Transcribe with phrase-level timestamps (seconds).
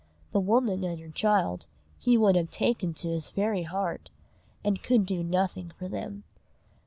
[0.31, 1.67] The woman and her child
[1.99, 4.09] he would have taken to his very heart,
[4.63, 6.23] and could do nothing for them.